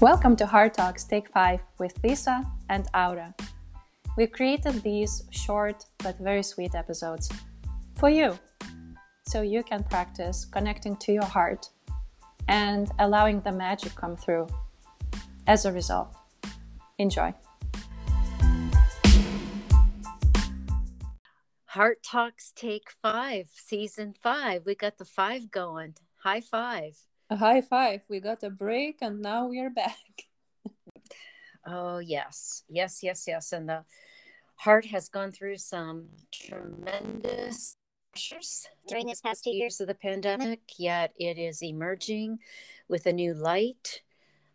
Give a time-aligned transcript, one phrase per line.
[0.00, 3.34] Welcome to Heart Talks Take 5 with Lisa and Aura.
[4.18, 7.30] We've created these short but very sweet episodes
[7.94, 8.38] for you
[9.26, 11.70] so you can practice connecting to your heart
[12.46, 14.48] and allowing the magic come through
[15.46, 16.14] as a result.
[16.98, 17.32] Enjoy.
[21.64, 24.66] Heart Talks Take Five, Season Five.
[24.66, 25.94] We got the five going.
[26.18, 26.98] High five.
[27.28, 28.02] A high five.
[28.08, 30.28] We got a break and now we are back.
[31.66, 32.62] oh, yes.
[32.68, 33.52] Yes, yes, yes.
[33.52, 33.84] And the
[34.56, 37.76] heart has gone through some tremendous
[38.12, 42.38] pressures during these past two years of the pandemic, yet it is emerging
[42.88, 44.02] with a new light,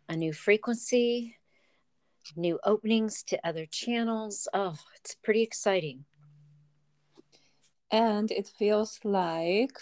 [0.08, 1.36] a new frequency,
[2.36, 4.48] new openings to other channels.
[4.54, 6.06] Oh, it's pretty exciting
[7.92, 9.78] and it feels like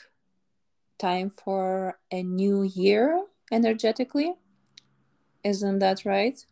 [1.00, 4.34] time for a new year energetically?
[5.42, 6.44] Isn't that right?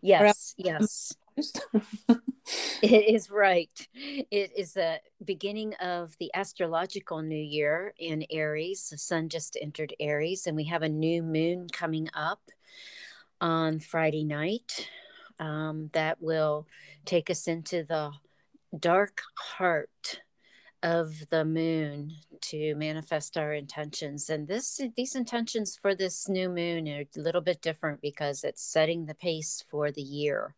[0.00, 1.14] Yes yes.
[2.82, 3.88] it is right.
[3.94, 8.90] It is the beginning of the astrological new year in aries.
[8.90, 12.40] The sun just entered aries and we have a new moon coming up
[13.40, 14.88] on friday night.
[15.38, 16.66] Um, that will
[17.04, 18.12] take us into the
[18.78, 20.20] dark heart
[20.82, 24.28] of the moon to manifest our intentions.
[24.30, 28.62] And this these intentions for this new moon are a little bit different because it's
[28.62, 30.54] setting the pace for the year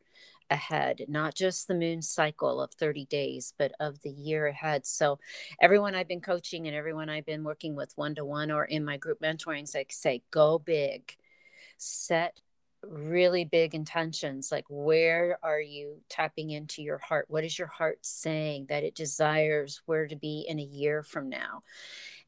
[0.51, 4.87] ahead not just the moon cycle of 30 days but of the year ahead.
[4.87, 5.19] So
[5.61, 8.85] everyone i've been coaching and everyone i've been working with one to one or in
[8.85, 11.17] my group mentoring I say go big.
[11.79, 12.41] Set
[12.89, 17.27] really big intentions like where are you tapping into your heart?
[17.29, 21.29] What is your heart saying that it desires where to be in a year from
[21.29, 21.63] now?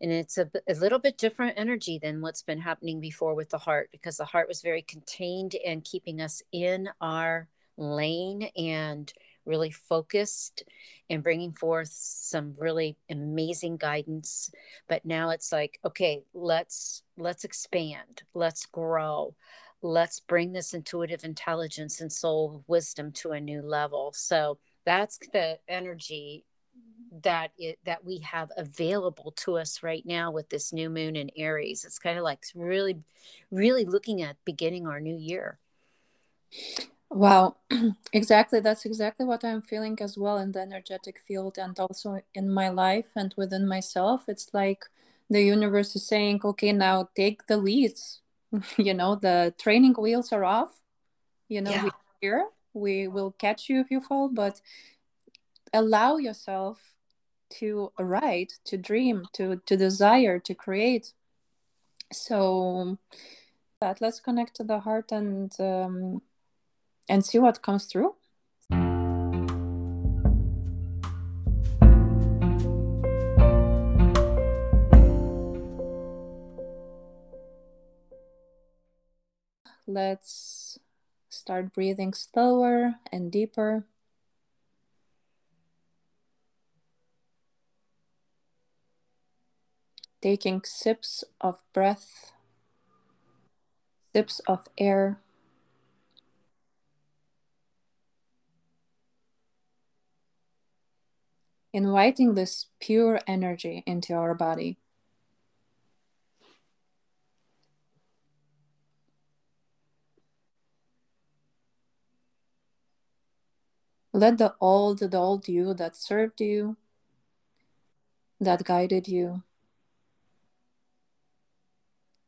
[0.00, 3.58] And it's a, a little bit different energy than what's been happening before with the
[3.58, 9.12] heart because the heart was very contained and keeping us in our lane and
[9.46, 10.64] really focused
[11.08, 14.50] and bringing forth some really amazing guidance.
[14.88, 19.34] But now it's like okay let's let's expand let's grow
[19.82, 24.12] let's bring this intuitive intelligence and soul wisdom to a new level.
[24.14, 26.44] So that's the energy
[27.22, 31.30] that it that we have available to us right now with this new moon in
[31.36, 31.84] aries.
[31.84, 33.02] It's kind of like really
[33.50, 35.58] really looking at beginning our new year.
[37.10, 37.56] Wow.
[38.12, 42.50] Exactly that's exactly what i'm feeling as well in the energetic field and also in
[42.50, 44.24] my life and within myself.
[44.28, 44.84] It's like
[45.30, 48.20] the universe is saying okay now take the leads
[48.76, 50.82] you know the training wheels are off.
[51.48, 51.84] You know yeah.
[51.84, 51.90] we're
[52.20, 52.48] here.
[52.74, 54.60] We will catch you if you fall but
[55.72, 56.94] allow yourself
[57.48, 61.12] to write to dream to to desire to create.
[62.12, 62.98] So
[63.80, 66.22] that let's connect to the heart and um,
[67.08, 68.14] and see what comes through
[79.86, 80.78] let's
[81.28, 83.84] start breathing slower and deeper.
[90.20, 92.32] Taking sips of breath,
[94.12, 95.20] sips of air.
[101.72, 104.78] Inviting this pure energy into our body.
[114.16, 116.78] Let the old, the old you that served you,
[118.40, 119.42] that guided you,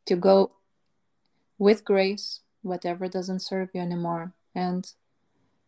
[0.04, 0.53] to go
[1.56, 4.93] with grace, whatever doesn't serve you anymore, and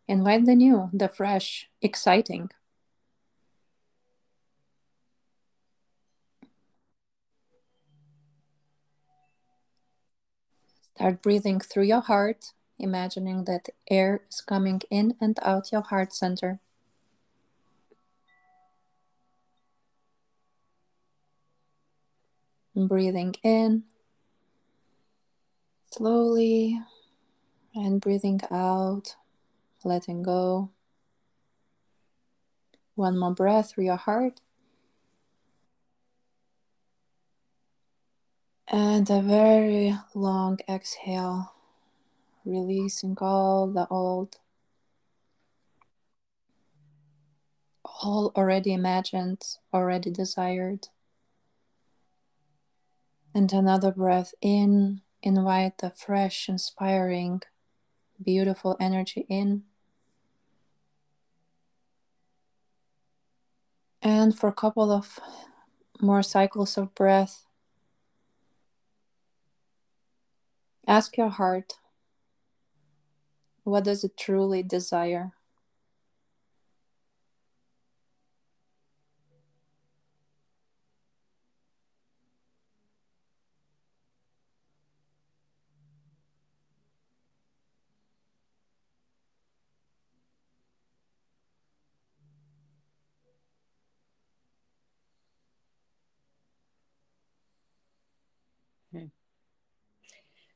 [0.07, 2.51] invite the new, the fresh, exciting.
[10.95, 16.13] Start breathing through your heart imagining that air is coming in and out your heart
[16.13, 16.61] center.
[22.75, 23.85] Breathing in
[25.93, 26.81] slowly
[27.75, 29.17] and breathing out,
[29.85, 30.71] letting go.
[32.95, 34.41] One more breath through your heart.
[38.69, 41.53] And a very long exhale
[42.45, 44.37] releasing all the old,
[47.85, 49.43] all already imagined,
[49.73, 50.89] already desired.
[53.35, 57.43] And another breath in, invite the fresh, inspiring
[58.23, 59.63] beautiful energy in.
[64.03, 65.21] And for a couple of
[66.01, 67.45] more cycles of breath,
[70.87, 71.75] ask your heart
[73.65, 75.33] what does it truly desire?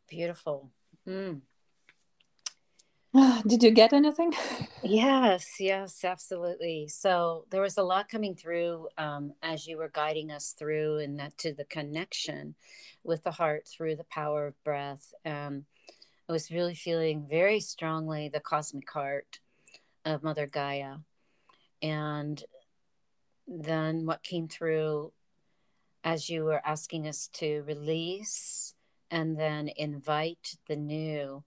[0.08, 0.70] Beautiful.
[1.06, 1.42] Mm.
[3.46, 4.32] Did you get anything?
[4.82, 6.88] yes, yes, absolutely.
[6.88, 11.18] So there was a lot coming through um, as you were guiding us through and
[11.18, 12.56] that to the connection
[13.04, 15.14] with the heart through the power of breath.
[15.24, 15.64] Um,
[16.28, 19.38] I was really feeling very strongly the cosmic heart
[20.04, 20.96] of Mother Gaia.
[21.82, 22.42] And
[23.46, 25.12] then what came through
[26.02, 28.74] as you were asking us to release
[29.10, 31.44] and then invite the new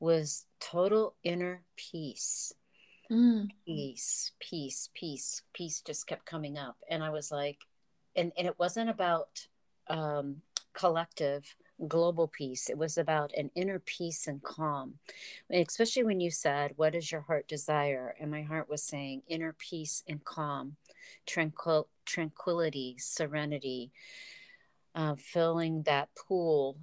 [0.00, 2.52] was total inner peace.
[3.10, 3.48] Mm.
[3.66, 6.76] Peace, peace, peace, peace just kept coming up.
[6.88, 7.58] And I was like,
[8.16, 9.46] and, and it wasn't about
[9.88, 10.42] um,
[10.72, 11.54] collective
[11.88, 12.68] global peace.
[12.68, 14.94] It was about an inner peace and calm.
[15.48, 18.14] And especially when you said, What does your heart desire?
[18.20, 20.76] And my heart was saying, inner peace and calm,
[21.26, 23.92] tranquil- tranquility, serenity,
[24.94, 26.76] uh, filling that pool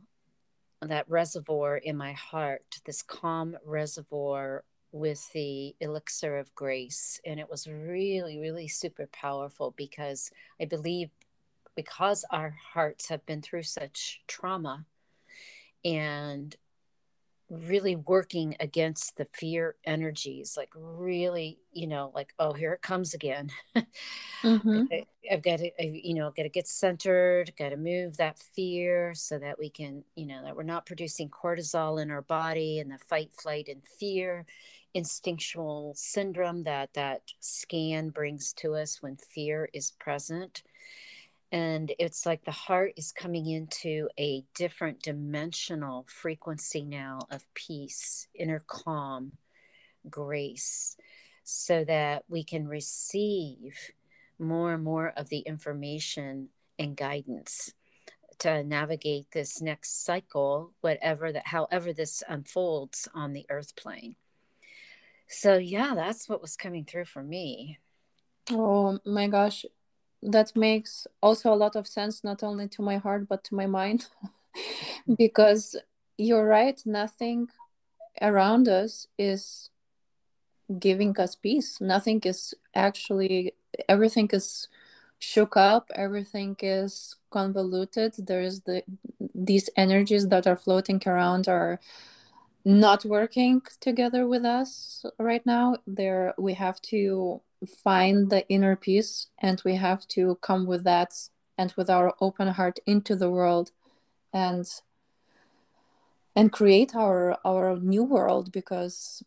[0.82, 7.20] that reservoir in my heart, this calm reservoir with the elixir of grace.
[7.26, 10.32] And it was really, really super powerful because
[10.62, 11.10] I believe
[11.76, 14.86] because our hearts have been through such trauma
[15.86, 16.56] and
[17.50, 23.14] really working against the fear energies like really you know like oh here it comes
[23.14, 23.50] again
[24.44, 24.84] mm-hmm.
[25.32, 29.40] i've got to you know got to get centered got to move that fear so
[29.40, 32.98] that we can you know that we're not producing cortisol in our body and the
[32.98, 34.46] fight flight and fear
[34.94, 40.64] instinctual syndrome that that scan brings to us when fear is present
[41.52, 48.28] and it's like the heart is coming into a different dimensional frequency now of peace,
[48.36, 49.32] inner calm,
[50.10, 50.98] grace,
[51.44, 53.78] so that we can receive
[54.40, 57.74] more and more of the information and guidance
[58.40, 64.16] to navigate this next cycle, whatever that, however this unfolds on the earth plane.
[65.28, 67.80] So, yeah, that's what was coming through for me.
[68.52, 69.66] Oh my gosh,
[70.22, 73.66] that makes also a lot of sense not only to my heart but to my
[73.66, 74.08] mind.
[75.18, 75.76] Because
[76.18, 77.50] you're right nothing
[78.22, 79.70] around us is
[80.80, 81.80] giving us peace.
[81.80, 83.54] Nothing is actually
[83.88, 84.68] everything is
[85.20, 88.14] shook up everything is convoluted.
[88.18, 88.84] There's the
[89.34, 91.80] these energies that are floating around are
[92.66, 95.78] not working together with us right now.
[95.88, 101.14] There we have to find the inner peace and we have to come with that
[101.58, 103.72] and with our open heart into the world
[104.34, 104.68] and
[106.36, 109.24] and create our our new world because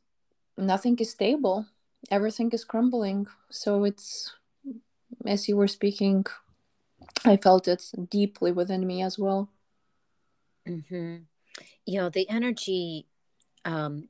[0.57, 1.66] nothing is stable.
[2.11, 3.26] Everything is crumbling.
[3.50, 4.37] So it's
[5.26, 6.25] as you were speaking
[7.25, 9.50] i felt it deeply within me as well.
[10.69, 11.16] Mm-hmm.
[11.87, 13.07] you know the energy
[13.64, 14.09] um,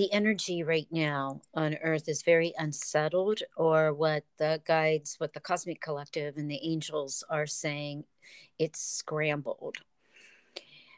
[0.00, 5.40] the energy right now on earth is very unsettled or what the guides what the
[5.40, 8.02] cosmic collective and the angels are saying
[8.58, 9.76] it's scrambled.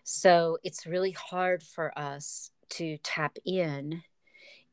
[0.04, 4.04] So it's really hard for us to tap in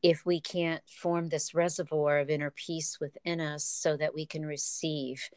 [0.00, 4.46] if we can't form this reservoir of inner peace within us so that we can
[4.46, 5.28] receive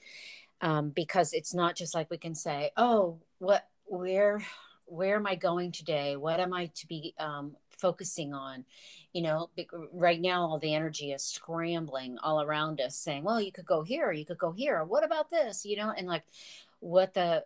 [0.62, 4.46] um, because it's not just like we can say oh what where
[4.86, 6.16] where am i going today?
[6.16, 8.66] What am i to be um, focusing on
[9.14, 9.50] you know
[9.92, 13.82] right now all the energy is scrambling all around us saying well you could go
[13.82, 14.84] here you could go here.
[14.84, 15.66] What about this?
[15.66, 16.24] You know and like
[16.80, 17.46] what the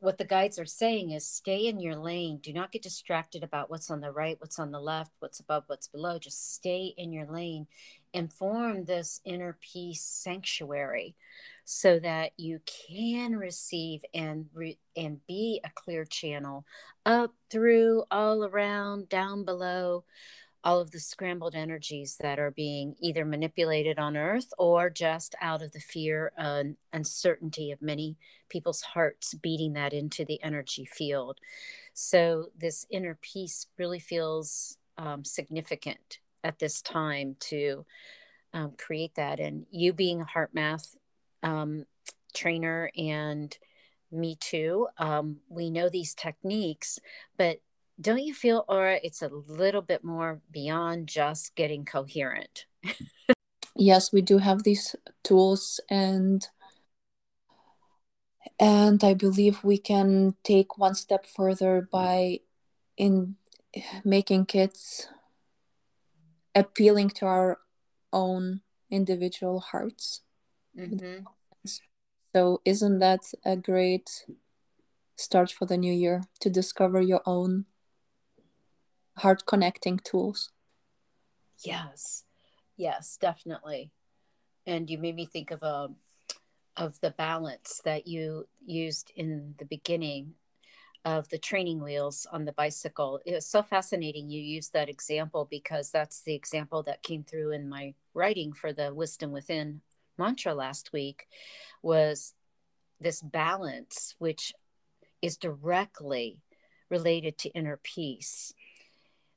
[0.00, 2.38] what the guides are saying is stay in your lane.
[2.42, 5.64] Do not get distracted about what's on the right what's on the left what's above
[5.66, 6.18] what's below.
[6.18, 7.66] Just stay in your lane.
[8.12, 11.14] And form this inner peace sanctuary
[11.72, 16.64] so that you can receive and re- and be a clear channel
[17.06, 20.02] up through all around down below
[20.64, 25.62] all of the scrambled energies that are being either manipulated on earth or just out
[25.62, 28.16] of the fear and uncertainty of many
[28.48, 31.38] people's hearts beating that into the energy field.
[31.94, 37.86] So, this inner peace really feels um, significant at this time to
[38.52, 39.38] um, create that.
[39.38, 40.96] And you being a HeartMath
[41.42, 41.84] um,
[42.34, 43.56] trainer and
[44.12, 46.98] me too, um, we know these techniques,
[47.36, 47.60] but
[48.00, 52.66] don't you feel, Aura, it's a little bit more beyond just getting coherent?
[53.76, 56.48] yes, we do have these tools and
[58.58, 62.40] and I believe we can take one step further by
[62.96, 63.36] in
[64.04, 65.08] making kids
[66.54, 67.58] appealing to our
[68.12, 70.22] own individual hearts.
[70.76, 71.24] Mm-hmm.
[72.34, 74.24] So, isn't that a great
[75.16, 77.66] start for the new year to discover your own
[79.18, 80.50] heart connecting tools.
[81.62, 82.24] Yes,
[82.76, 83.92] yes, definitely.
[84.66, 85.96] And you made me think of a um,
[86.76, 90.32] of the balance that you used in the beginning
[91.04, 93.20] of the training wheels on the bicycle.
[93.26, 97.50] It was so fascinating you used that example because that's the example that came through
[97.50, 99.82] in my writing for the Wisdom Within
[100.20, 101.26] mantra last week
[101.82, 102.34] was
[103.00, 104.52] this balance which
[105.22, 106.38] is directly
[106.90, 108.52] related to inner peace.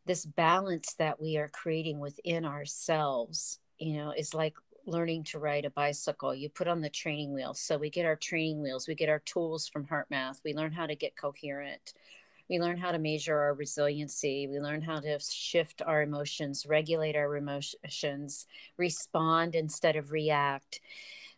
[0.05, 5.65] This balance that we are creating within ourselves you know is like learning to ride
[5.65, 6.35] a bicycle.
[6.35, 7.59] You put on the training wheels.
[7.59, 8.87] So we get our training wheels.
[8.87, 10.41] We get our tools from HeartMath.
[10.43, 11.93] We learn how to get coherent
[12.49, 17.15] we learn how to measure our resiliency we learn how to shift our emotions regulate
[17.15, 18.47] our emotions
[18.77, 20.79] respond instead of react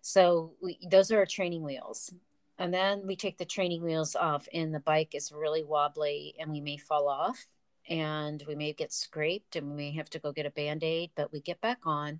[0.02, 2.14] so we, those are our training wheels
[2.58, 6.50] and then we take the training wheels off and the bike is really wobbly and
[6.50, 7.46] we may fall off
[7.90, 11.12] and we may get scraped and we may have to go get a band aid,
[11.16, 12.20] but we get back on.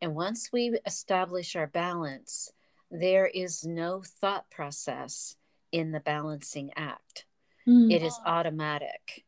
[0.00, 2.52] And once we establish our balance,
[2.90, 5.36] there is no thought process
[5.70, 7.26] in the balancing act.
[7.68, 7.92] Mm.
[7.92, 9.24] It is automatic.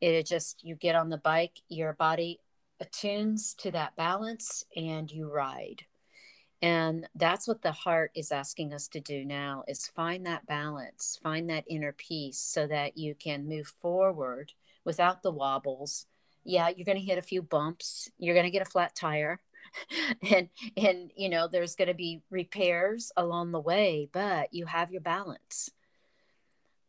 [0.00, 2.40] It just, you get on the bike, your body
[2.80, 5.82] attunes to that balance, and you ride.
[6.62, 11.18] And that's what the heart is asking us to do now is find that balance,
[11.22, 14.52] find that inner peace so that you can move forward
[14.84, 16.06] without the wobbles.
[16.44, 18.10] Yeah, you're going to hit a few bumps.
[18.18, 19.40] You're going to get a flat tire.
[20.30, 24.90] and and you know there's going to be repairs along the way but you have
[24.90, 25.70] your balance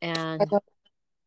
[0.01, 0.59] and uh-huh.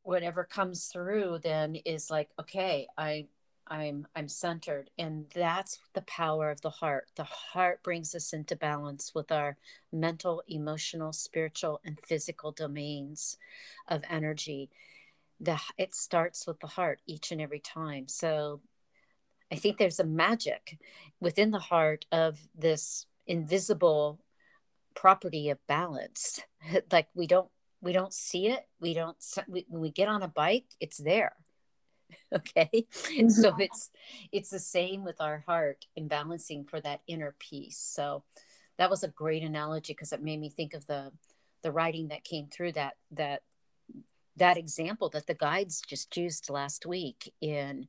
[0.02, 3.26] whatever comes through then is like okay i
[3.70, 4.90] i'm i'm centered.
[4.98, 7.06] And that's the power of the heart.
[7.14, 9.56] The heart brings us into balance with our
[9.92, 13.38] mental emotional spiritual and physical domains
[13.88, 14.70] of energy.
[15.40, 18.08] The it starts with the heart each and every time.
[18.08, 18.60] So
[19.52, 20.78] i think there's a magic
[21.20, 24.20] within the heart of this invisible
[24.94, 26.40] property of balance.
[26.92, 27.48] Like we don't
[27.80, 29.16] we don't see it we don't
[29.48, 31.34] we, when we get on a bike it's there
[32.34, 32.68] okay?
[32.72, 33.28] Mm-hmm.
[33.28, 33.90] so it's
[34.32, 37.78] it's the same with our heart in balancing for that inner peace.
[37.78, 38.22] So
[38.78, 41.12] that was a great analogy because it made me think of the
[41.62, 43.42] the writing that came through that that
[44.36, 47.88] that example that the guides just used last week in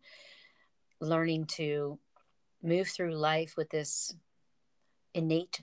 [1.00, 1.98] learning to
[2.62, 4.14] move through life with this
[5.14, 5.62] innate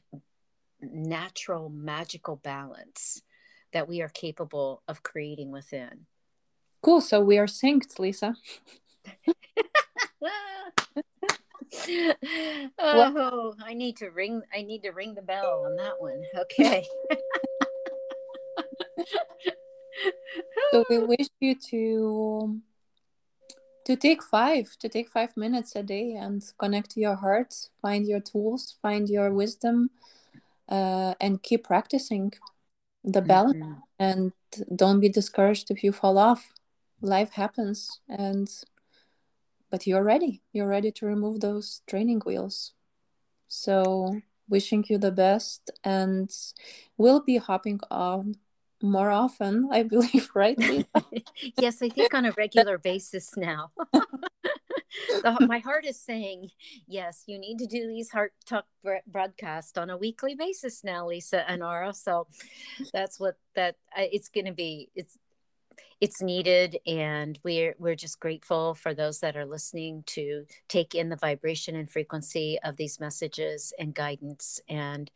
[0.80, 3.22] natural magical balance
[3.72, 6.06] that we are capable of creating within.
[6.82, 7.00] Cool.
[7.00, 8.34] So we are synced lisa.
[12.78, 16.22] Oh i need to ring i need to ring the bell on that one.
[16.34, 16.86] Okay.
[20.70, 22.60] So we wish you to
[23.84, 28.06] to take five to take five minutes a day and connect to your heart find
[28.06, 29.90] your tools find your wisdom
[30.68, 32.34] uh, and keep practicing
[33.04, 33.80] the balance mm-hmm.
[33.98, 34.32] and
[34.74, 36.52] don't be discouraged if you fall off
[37.00, 38.48] life happens and
[39.70, 42.72] but you're ready you're ready to remove those training wheels
[43.46, 46.30] so wishing you the best and
[46.96, 48.34] we'll be hopping on
[48.82, 50.58] more often, I believe, right?
[51.58, 53.72] yes, I think on a regular basis now.
[55.22, 56.50] the, my heart is saying,
[56.86, 58.66] yes, you need to do these heart talk
[59.06, 61.92] broadcasts on a weekly basis now, Lisa and Aura.
[61.92, 62.26] So
[62.92, 64.88] that's what that it's going to be.
[64.94, 65.18] It's
[66.00, 71.08] it's needed and we're we're just grateful for those that are listening to take in
[71.08, 75.10] the vibration and frequency of these messages and guidance and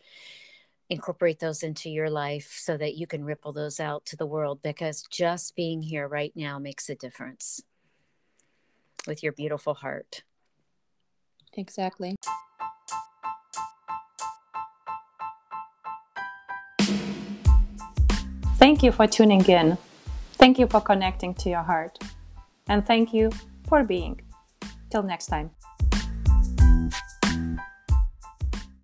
[0.91, 4.61] incorporate those into your life so that you can ripple those out to the world
[4.63, 7.63] because just being here right now makes a difference.
[9.07, 10.23] With your beautiful heart.
[11.55, 12.17] Exactly.
[18.57, 19.77] Thank you for tuning in.
[20.35, 21.99] Thank you for connecting to your heart.
[22.69, 23.31] And thank you
[23.69, 24.21] for being.
[24.91, 25.51] Till next time.